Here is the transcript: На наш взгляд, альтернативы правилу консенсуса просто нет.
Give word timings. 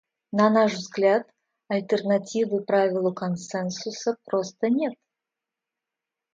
На 0.31 0.49
наш 0.49 0.73
взгляд, 0.73 1.27
альтернативы 1.67 2.63
правилу 2.63 3.13
консенсуса 3.13 4.17
просто 4.25 4.67
нет. 4.71 4.95